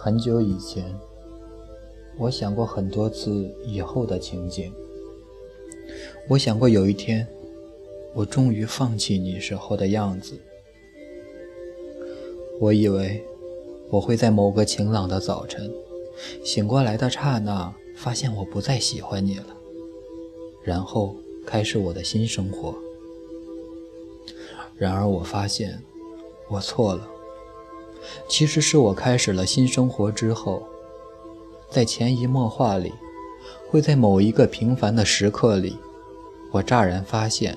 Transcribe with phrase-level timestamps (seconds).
[0.00, 0.84] 很久以前，
[2.16, 4.72] 我想过很多次以后的情景。
[6.28, 7.26] 我想过有一天，
[8.14, 10.38] 我终于放弃你时候的样子。
[12.60, 13.20] 我以为
[13.90, 15.68] 我会在某个晴朗的早晨，
[16.44, 19.46] 醒过来的刹那，发现我不再喜欢你了，
[20.62, 22.72] 然后开始我的新生活。
[24.76, 25.82] 然而，我发现
[26.48, 27.17] 我错了。
[28.28, 30.62] 其实是我开始了新生活之后，
[31.70, 32.92] 在潜移默化里，
[33.70, 35.76] 会在某一个平凡的时刻里，
[36.50, 37.56] 我乍然发现，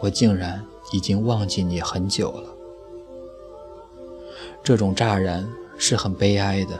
[0.00, 2.54] 我竟然已经忘记你很久了。
[4.62, 6.78] 这种乍然是很悲哀的。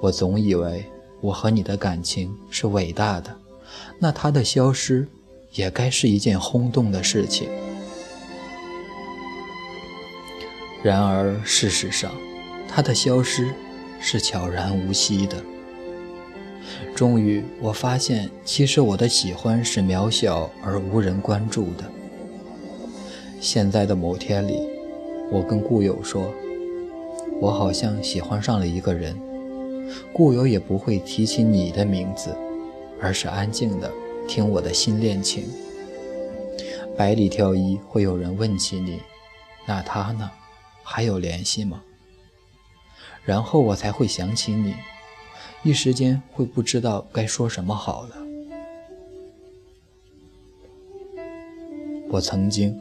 [0.00, 0.84] 我总以为
[1.20, 3.34] 我和你的感情是伟大的，
[3.98, 5.06] 那它的消失
[5.52, 7.48] 也该是一件轰动的事情。
[10.82, 12.12] 然而，事实上，
[12.68, 13.54] 它的消失
[14.00, 15.36] 是悄然无息的。
[16.94, 21.84] 终于，我发现，其实我的喜欢是渺小而无人关注的。
[23.40, 24.68] 现在的某天里，
[25.30, 26.32] 我跟故友说，
[27.40, 29.16] 我好像喜欢上了一个人。
[30.12, 32.34] 故友也不会提起你的名字，
[33.00, 33.90] 而是安静的
[34.26, 35.44] 听我的新恋情。
[36.96, 39.00] 百里挑一，会有人问起你，
[39.66, 40.30] 那他呢？
[40.94, 41.82] 还有联系吗？
[43.24, 44.74] 然后我才会想起你，
[45.62, 48.16] 一时间会不知道该说什么好了。
[52.10, 52.78] 我曾经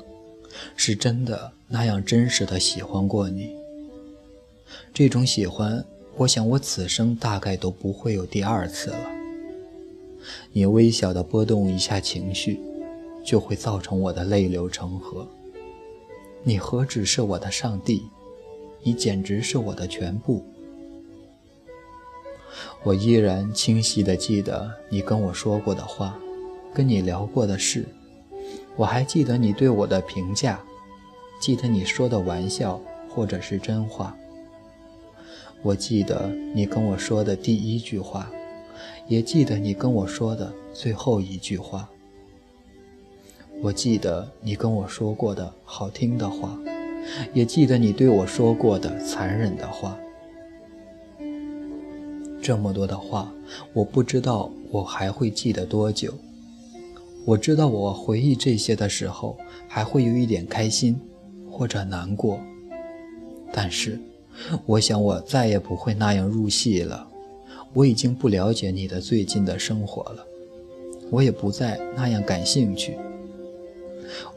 [0.76, 3.56] 是真的那样真实的喜欢过你，
[4.94, 5.82] 这种喜欢，
[6.18, 9.10] 我想我此生大概都不会有第二次了。
[10.52, 12.60] 你微小的波动一下情绪，
[13.24, 15.26] 就会造成我的泪流成河。
[16.44, 18.04] 你何止是我的上帝，
[18.82, 20.44] 你简直是我的全部。
[22.84, 26.18] 我依然清晰地记得你跟我说过的话，
[26.74, 27.86] 跟你聊过的事。
[28.76, 30.60] 我还记得你对我的评价，
[31.40, 34.16] 记得你说的玩笑或者是真话。
[35.62, 38.32] 我记得你跟我说的第一句话，
[39.08, 41.88] 也记得你跟我说的最后一句话。
[43.64, 46.60] 我记得你跟我说过的好听的话，
[47.32, 49.96] 也记得你对我说过的残忍的话。
[52.42, 53.32] 这么多的话，
[53.72, 56.12] 我不知道我还会记得多久。
[57.24, 61.00] 我知道我回忆这些的时候，还会有一点开心
[61.52, 62.40] 或者难过。
[63.54, 64.00] 但是，
[64.66, 67.08] 我想我再也不会那样入戏了。
[67.74, 70.26] 我已经不了解你的最近的生活了，
[71.12, 72.98] 我也不再那样感兴趣。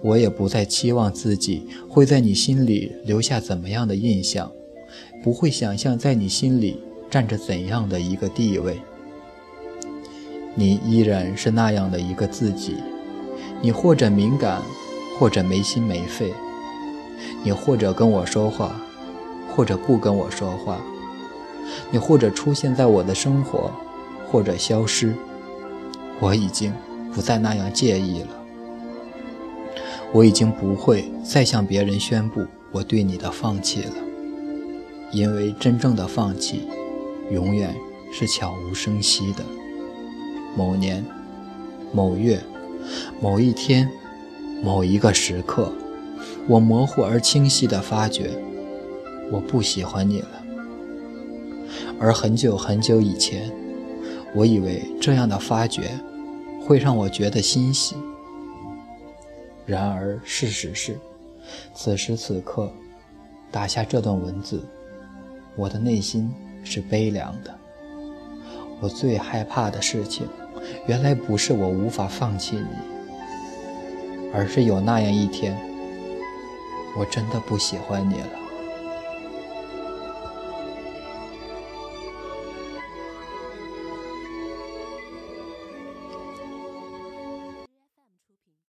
[0.00, 4.50] 我也不再期望自己会在你心里留下怎么样的印象，
[5.22, 6.80] 不会想象在你心里
[7.10, 8.80] 占着怎样的一个地位。
[10.54, 12.76] 你依然是那样的一个自己，
[13.60, 14.62] 你或者敏感，
[15.18, 16.32] 或者没心没肺，
[17.42, 18.80] 你或者跟我说话，
[19.54, 20.80] 或者不跟我说话，
[21.90, 23.70] 你或者出现在我的生活，
[24.30, 25.12] 或者消失，
[26.20, 26.72] 我已经
[27.12, 28.43] 不再那样介意了。
[30.14, 33.92] 我已经不会再向别人宣布我对你的放弃了，
[35.10, 36.68] 因为真正的放弃，
[37.32, 37.74] 永远
[38.12, 39.42] 是悄无声息的。
[40.56, 41.04] 某年、
[41.92, 42.40] 某月、
[43.20, 43.90] 某一天、
[44.62, 45.72] 某一个时刻，
[46.46, 48.30] 我模糊而清晰地发觉，
[49.32, 50.28] 我不喜欢你了。
[51.98, 53.50] 而很久很久以前，
[54.32, 55.98] 我以为这样的发觉，
[56.60, 57.96] 会让我觉得欣喜。
[59.66, 60.98] 然而，事实是，
[61.74, 62.70] 此时此刻，
[63.50, 64.62] 打下这段文字，
[65.56, 66.30] 我的内心
[66.62, 67.54] 是悲凉的。
[68.80, 70.28] 我最害怕的事情，
[70.86, 72.66] 原来不是我无法放弃你，
[74.34, 75.56] 而是有那样一天，
[76.98, 78.43] 我真的不喜欢你了。